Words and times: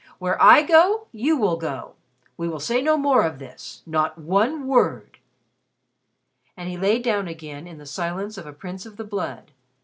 Where 0.17 0.41
I 0.41 0.63
go, 0.63 1.05
you 1.11 1.37
will 1.37 1.57
go. 1.57 1.93
We 2.35 2.47
will 2.49 2.59
say 2.59 2.81
no 2.81 2.97
more 2.97 3.21
of 3.23 3.37
this 3.37 3.83
not 3.85 4.17
one 4.17 4.65
word." 4.65 5.19
And 6.57 6.67
he 6.67 6.75
lay 6.75 6.97
down 6.97 7.27
again 7.27 7.67
in 7.67 7.77
the 7.77 7.85
silence 7.85 8.35
of 8.35 8.47
a 8.47 8.51
prince 8.51 8.87
of 8.87 8.97
the 8.97 9.03
blood. 9.03 9.51